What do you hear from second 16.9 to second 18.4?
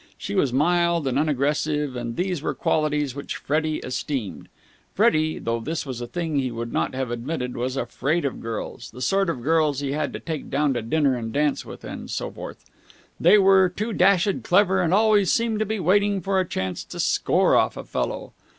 score off a fellow.